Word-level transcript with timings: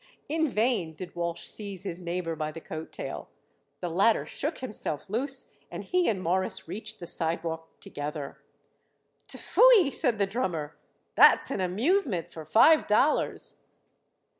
In 0.27 0.49
vain 0.49 0.95
did 0.95 1.15
Walsh 1.15 1.43
seize 1.43 1.83
his 1.83 2.01
neighbor 2.01 2.35
by 2.35 2.51
the 2.51 2.59
coat 2.59 2.91
tail. 2.91 3.29
The 3.81 3.89
latter 3.91 4.25
shook 4.25 4.57
himself 4.57 5.11
loose, 5.11 5.51
and 5.69 5.83
he 5.83 6.09
and 6.09 6.23
Morris 6.23 6.67
reached 6.67 6.99
the 6.99 7.05
sidewalk 7.05 7.69
together. 7.79 8.41
"T'phooie!" 9.27 9.93
said 9.93 10.17
the 10.17 10.25
drummer. 10.25 10.75
"That's 11.13 11.51
an 11.51 11.61
amusement 11.61 12.33
for 12.33 12.45
five 12.45 12.87
dollars." 12.87 13.57